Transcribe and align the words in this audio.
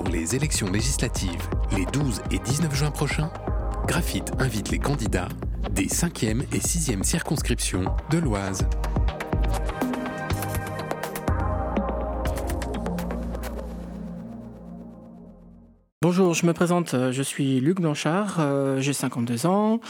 Pour 0.00 0.10
les 0.10 0.36
élections 0.36 0.70
législatives, 0.70 1.42
les 1.76 1.84
12 1.86 2.22
et 2.30 2.38
19 2.38 2.72
juin 2.72 2.92
prochains, 2.92 3.32
Graphite 3.88 4.30
invite 4.38 4.70
les 4.70 4.78
candidats 4.78 5.26
des 5.72 5.86
5e 5.86 6.42
et 6.54 6.60
6e 6.60 7.02
circonscriptions 7.02 7.84
de 8.08 8.18
l'Oise. 8.18 8.64
Bonjour, 16.00 16.32
je 16.32 16.46
me 16.46 16.52
présente, 16.52 16.94
euh, 16.94 17.10
je 17.10 17.22
suis 17.24 17.58
Luc 17.58 17.80
Blanchard, 17.80 18.36
euh, 18.38 18.80
j'ai 18.80 18.92
52 18.92 19.46
ans 19.46 19.80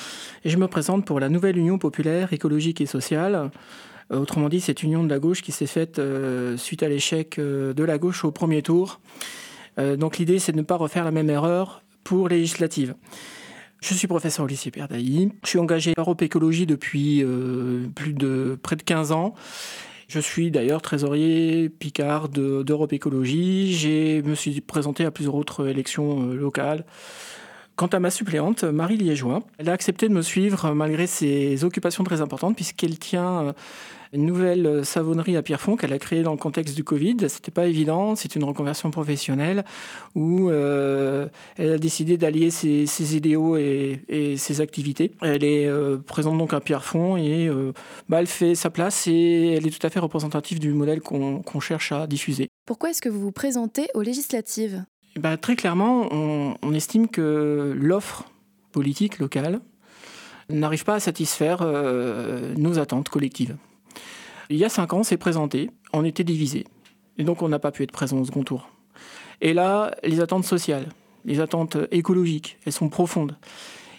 et 0.43 0.49
je 0.49 0.57
me 0.57 0.69
présente 0.69 1.05
pour 1.05 1.21
la 1.21 1.29
nouvelle 1.29 1.59
Union 1.59 1.77
populaire 1.77 2.33
écologique 2.33 2.81
et 2.81 2.87
sociale. 2.87 3.51
Euh, 4.11 4.19
autrement 4.19 4.49
dit, 4.49 4.63
cette 4.63 4.83
union 4.83 5.05
de 5.05 5.11
la 5.11 5.19
gauche 5.19 5.43
qui 5.43 5.53
s'est 5.53 5.67
faite 5.67 6.01
suite 6.57 6.83
à 6.83 6.89
l'échec 6.89 7.39
de 7.39 7.85
la 7.85 7.99
gauche 7.99 8.25
au 8.25 8.31
premier 8.31 8.63
tour. 8.63 9.01
Donc 9.79 10.19
l'idée, 10.19 10.39
c'est 10.39 10.53
de 10.53 10.57
ne 10.57 10.63
pas 10.63 10.77
refaire 10.77 11.05
la 11.05 11.11
même 11.11 11.31
erreur 11.31 11.83
pour 12.05 12.29
législative. 12.29 12.95
Je 13.81 13.95
suis 13.95 14.09
professeur 14.09 14.45
au 14.45 14.49
lycée 14.49 14.71
Pierre 14.71 14.89
Dailly. 14.89 15.31
Je 15.45 15.49
suis 15.51 15.59
engagé 15.59 15.93
à 15.97 16.01
Europe 16.01 16.21
Écologie 16.23 16.67
depuis 16.67 17.25
plus 17.95 18.13
de 18.13 18.59
près 18.61 18.75
de 18.75 18.83
15 18.83 19.13
ans 19.13 19.35
je 20.09 20.21
suis 20.21 20.51
d'ailleurs 20.51 20.81
trésorier 20.81 21.69
Picard 21.69 22.31
d'Europe 22.31 22.95
Écologie. 22.95 23.75
Je 23.75 24.23
me 24.23 24.35
suis 24.35 24.63
présenté 24.63 25.05
à 25.05 25.11
plusieurs 25.11 25.35
autres 25.35 25.69
élections 25.69 26.23
euh, 26.23 26.35
locales. 26.35 26.87
Quant 27.79 27.87
à 27.87 28.01
ma 28.01 28.11
suppléante, 28.11 28.65
Marie 28.65 28.97
Liégeois, 28.97 29.45
elle 29.57 29.69
a 29.69 29.73
accepté 29.73 30.09
de 30.09 30.13
me 30.13 30.21
suivre 30.21 30.73
malgré 30.73 31.07
ses 31.07 31.63
occupations 31.63 32.03
très 32.03 32.21
importantes 32.21 32.57
puisqu'elle 32.57 32.99
tient 32.99 33.45
euh, 33.45 33.53
une 34.13 34.27
nouvelle 34.27 34.85
savonnerie 34.85 35.37
à 35.37 35.43
Pierrefonds 35.43 35.77
qu'elle 35.77 35.93
a 35.93 35.99
créée 36.01 36.25
dans 36.25 36.33
le 36.33 36.39
contexte 36.39 36.75
du 36.75 36.83
Covid. 36.83 37.17
C'était 37.29 37.53
pas 37.53 37.67
évident, 37.67 38.17
c'est 38.17 38.35
une 38.35 38.43
reconversion 38.43 38.91
professionnelle 38.91 39.65
où 40.17 40.51
euh, 40.51 41.29
elle 41.57 41.73
a 41.73 41.79
décidé 41.79 42.17
d'allier 42.17 42.51
ses, 42.51 43.17
idéaux 43.17 43.57
et, 43.57 44.35
ses 44.37 44.61
activités. 44.61 45.13
Elle 45.23 45.45
est 45.45 45.67
euh, 45.67 45.99
présente 45.99 46.37
donc 46.37 46.55
à 46.55 46.61
Pierrefonds 46.61 47.17
et 47.17 47.47
euh, 47.47 47.73
bah, 48.09 48.19
elle 48.19 48.27
fait 48.27 48.57
sa 48.57 48.71
place 48.71 49.07
et 49.07 49.55
elle 49.57 49.67
est 49.69 49.79
tout 49.79 49.87
à 49.87 49.91
fait 49.91 50.01
représentative 50.01 50.59
du 50.59 50.73
modèle 50.73 51.01
qu'on 51.01 51.61
cherche 51.61 51.93
à 51.93 52.09
diffuser. 52.09 52.49
Pourquoi 52.67 52.91
est-ce 52.91 53.03
que 53.03 53.09
vous 53.09 53.21
vous 53.21 53.33
présentez 53.33 53.87
aux 53.95 54.03
législatives? 54.03 54.85
Bah, 55.19 55.37
Très 55.37 55.57
clairement, 55.57 56.09
on, 56.11 56.55
on 56.63 56.75
estime 56.75 57.09
que 57.09 57.75
l'offre 57.79 58.25
politique 58.73 59.19
locale 59.19 59.61
n'arrive 60.51 60.85
pas 60.85 60.95
à 60.95 61.01
satisfaire 61.01 61.63
nos 62.57 62.79
attentes 62.79 63.11
collectives. 63.11 63.57
Il 64.51 64.57
y 64.57 64.65
a 64.65 64.71
cinq 64.71 64.95
ans, 64.95 65.03
c'est 65.03 65.19
présenté, 65.19 65.71
on 65.93 66.05
était 66.05 66.25
divisé. 66.25 66.65
Et 67.19 67.25
donc 67.25 67.43
on 67.43 67.49
n'a 67.49 67.59
pas 67.59 67.71
pu 67.71 67.83
être 67.83 67.93
présent 67.93 68.19
au 68.19 68.25
second 68.25 68.45
tour. 68.45 68.71
Et 69.41 69.53
là, 69.53 69.95
les 70.05 70.21
attentes 70.21 70.45
sociales, 70.45 70.89
les 71.25 71.41
attentes 71.41 71.77
écologiques, 71.91 72.59
elles 72.65 72.73
sont 72.73 72.89
profondes. 72.89 73.37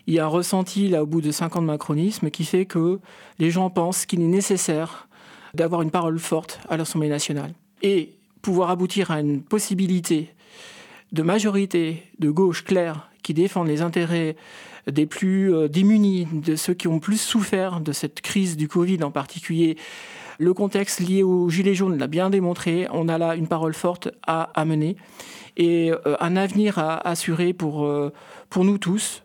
Il 0.07 0.13
y 0.13 0.19
a 0.19 0.25
un 0.25 0.27
ressenti, 0.27 0.87
là, 0.87 1.03
au 1.03 1.05
bout 1.05 1.21
de 1.21 1.31
cinq 1.31 1.55
ans 1.55 1.61
de 1.61 1.67
macronisme, 1.67 2.31
qui 2.31 2.43
fait 2.43 2.65
que 2.65 2.99
les 3.37 3.51
gens 3.51 3.69
pensent 3.69 4.05
qu'il 4.05 4.21
est 4.21 4.27
nécessaire 4.27 5.07
d'avoir 5.53 5.81
une 5.81 5.91
parole 5.91 6.17
forte 6.17 6.59
à 6.67 6.77
l'Assemblée 6.77 7.09
nationale. 7.09 7.53
Et 7.83 8.15
pouvoir 8.41 8.71
aboutir 8.71 9.11
à 9.11 9.19
une 9.19 9.43
possibilité 9.43 10.33
de 11.11 11.23
majorité 11.23 12.03
de 12.19 12.29
gauche 12.29 12.63
claire 12.63 13.09
qui 13.23 13.33
défendent 13.33 13.67
les 13.67 13.81
intérêts 13.81 14.35
des 14.87 15.05
plus 15.05 15.53
euh, 15.53 15.67
démunis, 15.67 16.27
de 16.31 16.55
ceux 16.55 16.73
qui 16.73 16.87
ont 16.87 16.99
plus 16.99 17.19
souffert 17.19 17.81
de 17.81 17.91
cette 17.91 18.21
crise 18.21 18.57
du 18.57 18.67
Covid 18.67 19.03
en 19.03 19.11
particulier, 19.11 19.77
le 20.37 20.53
contexte 20.53 20.99
lié 20.99 21.21
au 21.21 21.49
Gilet 21.49 21.75
jaune 21.75 21.97
l'a 21.97 22.07
bien 22.07 22.29
démontré. 22.29 22.87
On 22.91 23.09
a 23.09 23.17
là 23.17 23.35
une 23.35 23.47
parole 23.47 23.73
forte 23.73 24.09
à, 24.25 24.49
mener 24.65 24.95
et 25.57 25.91
euh, 25.91 26.15
un 26.19 26.37
avenir 26.37 26.79
à 26.79 26.95
assurer 27.07 27.53
pour, 27.53 27.85
euh, 27.85 28.13
pour 28.49 28.63
nous 28.65 28.77
tous, 28.77 29.23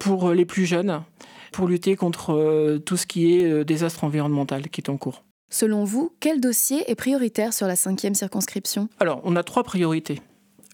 pour 0.00 0.32
les 0.32 0.44
plus 0.44 0.66
jeunes, 0.66 1.02
pour 1.50 1.66
lutter 1.66 1.96
contre 1.96 2.78
tout 2.84 2.98
ce 2.98 3.06
qui 3.06 3.32
est 3.32 3.64
désastre 3.64 4.04
environnemental 4.04 4.68
qui 4.68 4.82
est 4.82 4.90
en 4.90 4.98
cours. 4.98 5.24
Selon 5.48 5.84
vous, 5.84 6.14
quel 6.20 6.42
dossier 6.42 6.90
est 6.90 6.94
prioritaire 6.94 7.54
sur 7.54 7.66
la 7.66 7.74
cinquième 7.74 8.14
circonscription? 8.14 8.90
Alors, 9.00 9.22
on 9.24 9.34
a 9.34 9.42
trois 9.42 9.62
priorités. 9.64 10.20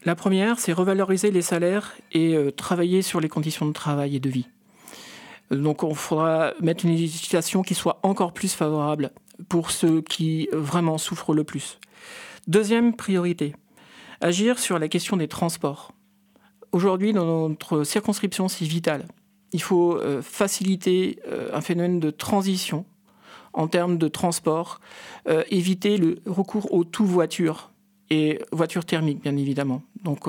La 0.04 0.14
première, 0.14 0.58
c'est 0.58 0.72
revaloriser 0.72 1.30
les 1.30 1.42
salaires 1.42 1.94
et 2.12 2.36
travailler 2.56 3.02
sur 3.02 3.20
les 3.20 3.28
conditions 3.28 3.66
de 3.66 3.72
travail 3.72 4.16
et 4.16 4.20
de 4.20 4.30
vie. 4.30 4.46
Donc, 5.50 5.82
on 5.82 5.94
faudra 5.94 6.52
mettre 6.60 6.84
une 6.84 6.92
législation 6.92 7.62
qui 7.62 7.74
soit 7.74 7.98
encore 8.02 8.32
plus 8.32 8.54
favorable 8.54 9.10
pour 9.48 9.70
ceux 9.70 10.00
qui 10.02 10.48
vraiment 10.52 10.98
souffrent 10.98 11.34
le 11.34 11.44
plus. 11.44 11.78
Deuxième 12.46 12.94
priorité, 12.94 13.54
agir 14.20 14.58
sur 14.58 14.78
la 14.78 14.88
question 14.88 15.16
des 15.16 15.28
transports. 15.28 15.92
Aujourd'hui, 16.72 17.12
dans 17.12 17.48
notre 17.48 17.84
circonscription, 17.84 18.48
c'est 18.48 18.64
vital. 18.64 19.06
Il 19.52 19.62
faut 19.62 19.96
euh, 19.96 20.20
faciliter 20.22 21.18
euh, 21.26 21.50
un 21.54 21.60
phénomène 21.60 22.00
de 22.00 22.10
transition 22.10 22.84
en 23.54 23.68
termes 23.68 23.96
de 23.96 24.08
transport, 24.08 24.80
euh, 25.28 25.42
éviter 25.50 25.96
le 25.96 26.16
recours 26.26 26.72
aux 26.72 26.84
tout 26.84 27.06
voitures 27.06 27.70
et 28.10 28.40
voitures 28.52 28.84
thermiques, 28.84 29.22
bien 29.22 29.36
évidemment. 29.36 29.82
Donc 30.02 30.26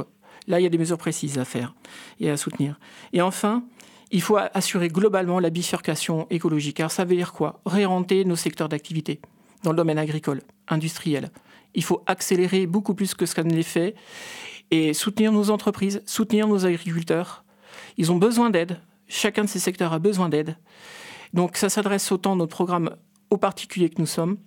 là, 0.47 0.59
il 0.59 0.63
y 0.63 0.65
a 0.65 0.69
des 0.69 0.77
mesures 0.77 0.97
précises 0.97 1.37
à 1.37 1.45
faire 1.45 1.75
et 2.19 2.29
à 2.29 2.37
soutenir. 2.37 2.79
Et 3.13 3.21
enfin, 3.21 3.63
il 4.11 4.21
faut 4.21 4.37
assurer 4.37 4.87
globalement 4.87 5.39
la 5.39 5.49
bifurcation 5.49 6.27
écologique. 6.29 6.79
Alors 6.79 6.91
ça 6.91 7.05
veut 7.05 7.15
dire 7.15 7.33
quoi? 7.33 7.61
Réorienter 7.65 8.25
nos 8.25 8.35
secteurs 8.35 8.69
d'activité 8.69 9.19
dans 9.63 9.71
le 9.71 9.77
domaine 9.77 9.99
agricole, 9.99 10.41
industriel. 10.67 11.31
Il 11.75 11.83
faut 11.83 12.01
accélérer 12.07 12.65
beaucoup 12.65 12.95
plus 12.95 13.13
que 13.13 13.25
ce 13.25 13.35
qu'on 13.35 13.49
est 13.49 13.63
fait 13.63 13.95
et 14.71 14.93
soutenir 14.93 15.31
nos 15.31 15.49
entreprises, 15.51 16.01
soutenir 16.05 16.47
nos 16.47 16.65
agriculteurs. 16.65 17.43
Ils 17.97 18.11
ont 18.11 18.17
besoin 18.17 18.49
d'aide. 18.49 18.79
Chacun 19.07 19.43
de 19.43 19.49
ces 19.49 19.59
secteurs 19.59 19.93
a 19.93 19.99
besoin 19.99 20.29
d'aide. 20.29 20.57
Donc 21.33 21.57
ça 21.57 21.69
s'adresse 21.69 22.11
autant 22.11 22.35
notre 22.35 22.55
programme 22.55 22.95
aux 23.29 23.37
particuliers 23.37 23.89
que 23.89 23.99
nous 23.99 24.07
sommes 24.07 24.37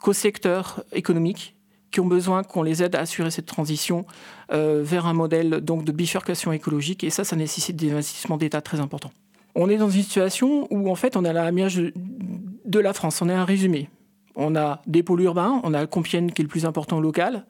qu'aux 0.00 0.12
secteurs 0.12 0.82
économiques 0.92 1.54
qui 1.92 2.00
ont 2.00 2.06
besoin 2.06 2.42
qu'on 2.42 2.62
les 2.62 2.82
aide 2.82 2.96
à 2.96 3.00
assurer 3.00 3.30
cette 3.30 3.46
transition 3.46 4.04
euh, 4.52 4.82
vers 4.82 5.06
un 5.06 5.12
modèle 5.12 5.60
donc 5.60 5.84
de 5.84 5.92
bifurcation 5.92 6.50
écologique. 6.50 7.04
Et 7.04 7.10
ça, 7.10 7.22
ça 7.22 7.36
nécessite 7.36 7.76
des 7.76 7.92
investissements 7.92 8.38
d'État 8.38 8.60
très 8.60 8.80
importants. 8.80 9.12
On 9.54 9.68
est 9.68 9.76
dans 9.76 9.90
une 9.90 10.02
situation 10.02 10.66
où 10.70 10.90
en 10.90 10.94
fait 10.94 11.16
on 11.16 11.24
a 11.24 11.32
la 11.32 11.52
miage 11.52 11.76
de 11.76 12.80
la 12.80 12.92
France. 12.94 13.20
On 13.22 13.28
est 13.28 13.34
un 13.34 13.44
résumé. 13.44 13.90
On 14.34 14.56
a 14.56 14.80
des 14.86 15.02
pôles 15.02 15.20
urbains, 15.20 15.60
on 15.62 15.74
a 15.74 15.86
Compiègne 15.86 16.30
qui 16.30 16.40
est 16.40 16.44
le 16.44 16.48
plus 16.48 16.64
important 16.64 17.00
local, 17.00 17.44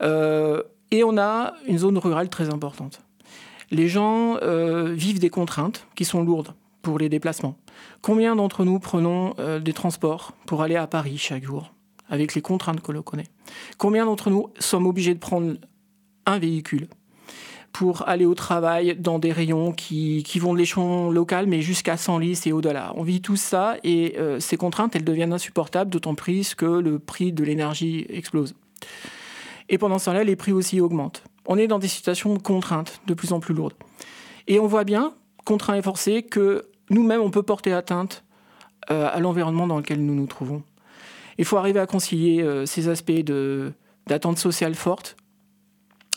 euh, 0.00 0.62
et 0.90 1.04
on 1.04 1.18
a 1.18 1.52
une 1.68 1.76
zone 1.76 1.98
rurale 1.98 2.30
très 2.30 2.48
importante. 2.48 3.02
Les 3.70 3.88
gens 3.88 4.38
euh, 4.40 4.94
vivent 4.94 5.18
des 5.18 5.28
contraintes 5.28 5.86
qui 5.94 6.06
sont 6.06 6.22
lourdes 6.22 6.54
pour 6.80 6.98
les 6.98 7.10
déplacements. 7.10 7.58
Combien 8.00 8.36
d'entre 8.36 8.64
nous 8.64 8.78
prenons 8.78 9.34
des 9.60 9.72
transports 9.74 10.32
pour 10.46 10.62
aller 10.62 10.76
à 10.76 10.86
Paris 10.86 11.18
chaque 11.18 11.44
jour? 11.44 11.72
Avec 12.12 12.34
les 12.34 12.42
contraintes 12.42 12.82
que 12.82 12.92
l'on 12.92 13.02
connaît. 13.02 13.26
Combien 13.78 14.04
d'entre 14.04 14.28
nous 14.28 14.50
sommes 14.60 14.86
obligés 14.86 15.14
de 15.14 15.18
prendre 15.18 15.54
un 16.26 16.38
véhicule 16.38 16.86
pour 17.72 18.06
aller 18.06 18.26
au 18.26 18.34
travail 18.34 18.94
dans 18.96 19.18
des 19.18 19.32
rayons 19.32 19.72
qui, 19.72 20.22
vont 20.38 20.52
de 20.52 20.58
l'échelon 20.58 21.10
local, 21.10 21.46
mais 21.46 21.62
jusqu'à 21.62 21.96
100 21.96 22.18
listes 22.18 22.46
et 22.46 22.52
au-delà? 22.52 22.92
On 22.96 23.02
vit 23.02 23.22
tout 23.22 23.36
ça 23.36 23.76
et 23.82 24.16
euh, 24.18 24.40
ces 24.40 24.58
contraintes, 24.58 24.94
elles 24.94 25.04
deviennent 25.04 25.32
insupportables, 25.32 25.90
d'autant 25.90 26.14
plus 26.14 26.54
que 26.54 26.66
le 26.66 26.98
prix 26.98 27.32
de 27.32 27.42
l'énergie 27.42 28.04
explose. 28.10 28.54
Et 29.70 29.78
pendant 29.78 29.98
ce 29.98 30.04
temps-là, 30.04 30.22
les 30.22 30.36
prix 30.36 30.52
aussi 30.52 30.82
augmentent. 30.82 31.24
On 31.46 31.56
est 31.56 31.66
dans 31.66 31.78
des 31.78 31.88
situations 31.88 32.34
de 32.34 32.42
contraintes 32.42 33.00
de 33.06 33.14
plus 33.14 33.32
en 33.32 33.40
plus 33.40 33.54
lourdes. 33.54 33.74
Et 34.48 34.60
on 34.60 34.66
voit 34.66 34.84
bien, 34.84 35.14
contraint 35.46 35.76
et 35.76 35.82
forcé, 35.82 36.22
que 36.22 36.66
nous-mêmes, 36.90 37.22
on 37.22 37.30
peut 37.30 37.42
porter 37.42 37.72
atteinte 37.72 38.22
euh, 38.90 39.08
à 39.10 39.18
l'environnement 39.18 39.66
dans 39.66 39.78
lequel 39.78 40.04
nous 40.04 40.14
nous 40.14 40.26
trouvons. 40.26 40.62
Il 41.38 41.44
faut 41.44 41.56
arriver 41.56 41.80
à 41.80 41.86
concilier 41.86 42.42
euh, 42.42 42.66
ces 42.66 42.88
aspects 42.88 43.12
d'attente 44.06 44.38
sociale 44.38 44.74
forte, 44.74 45.16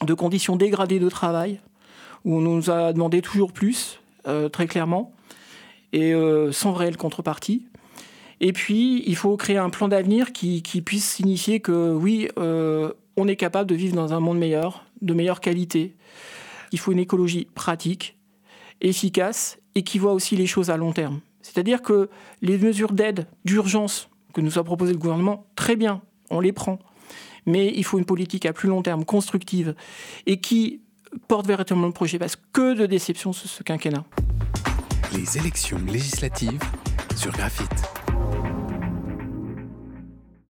de 0.06 0.14
conditions 0.14 0.56
dégradées 0.56 1.00
de 1.00 1.10
travail, 1.10 1.62
où 2.24 2.38
on 2.38 2.42
nous 2.42 2.70
a 2.70 2.92
demandé 2.94 3.22
toujours 3.22 3.54
plus, 3.54 4.00
euh, 4.28 4.50
très 4.50 4.68
clairement, 4.68 5.14
et 5.94 6.14
euh, 6.14 6.52
sans 6.52 6.74
réelle 6.74 6.98
contrepartie. 6.98 7.66
Et 8.42 8.52
puis, 8.52 9.04
il 9.06 9.16
faut 9.16 9.38
créer 9.38 9.58
un 9.58 9.70
plan 9.70 9.88
d'avenir 9.88 10.34
qui, 10.34 10.62
puisse 10.86 11.10
signifier 11.10 11.62
que 11.62 11.94
oui, 11.94 12.28
on 12.36 13.28
est 13.30 13.38
capable 13.38 13.70
de 13.70 13.76
vivre 13.76 13.96
dans 13.96 14.14
un 14.14 14.20
monde 14.20 14.38
meilleur, 14.38 14.84
de 15.02 15.14
meilleure 15.14 15.40
qualité. 15.40 15.96
Il 16.74 16.80
faut 16.80 16.92
une 16.92 17.00
écologie 17.00 17.48
pratique, 17.56 18.18
efficace, 18.82 19.58
et 19.76 19.84
qui 19.84 20.00
voit 20.00 20.12
aussi 20.12 20.36
les 20.36 20.48
choses 20.48 20.70
à 20.70 20.76
long 20.76 20.92
terme. 20.92 21.22
C'est-à-dire 21.42 21.82
que 21.82 22.10
les 22.42 22.58
mesures 22.58 22.92
d'aide, 22.92 23.26
d'urgence 23.46 24.10
que 24.36 24.42
nous 24.42 24.60
a 24.60 24.64
proposé 24.64 24.92
le 24.92 25.00
gouvernement, 25.00 25.48
très 25.56 25.76
bien, 25.78 26.02
on 26.30 26.42
les 26.42 26.52
prend. 26.52 26.78
Mais 27.46 27.72
il 27.74 27.84
faut 27.84 27.98
une 27.98 28.06
politique 28.06 28.46
à 28.46 28.54
plus 28.54 28.68
long 28.68 28.82
terme, 28.82 29.06
constructive, 29.06 29.76
et 30.26 30.42
qui 30.42 30.82
porte 31.28 31.48
véritablement 31.48 31.88
le 31.88 31.94
projet. 31.94 32.20
Parce 32.20 32.36
que 32.36 32.74
de 32.74 32.86
déception 32.86 33.32
sur 33.32 33.50
ce 33.50 33.64
quinquennat. 33.64 34.04
Les 35.14 35.38
élections 35.38 35.80
législatives 35.88 36.62
sur 37.16 37.32
Graphite. 37.32 38.05